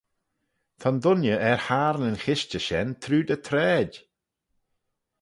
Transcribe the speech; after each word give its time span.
Ta'n 0.79 0.97
dooinney 1.03 1.37
er 1.49 1.59
hayrn 1.67 2.07
yn 2.09 2.19
chishtey 2.23 2.63
shen 2.65 2.89
trooid 3.01 3.29
y 3.35 3.37
traid! 3.47 3.93